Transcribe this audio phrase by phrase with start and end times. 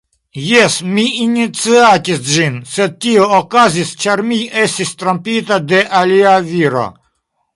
[0.43, 6.87] Jes, mi iniciatis ĝin, sed tio okazis ĉar mi estis trompita de alia viro.